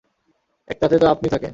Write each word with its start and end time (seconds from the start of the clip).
একটাতে 0.67 0.95
তো 0.97 1.05
আপনিই 1.07 1.29
থাকেন। 1.29 1.49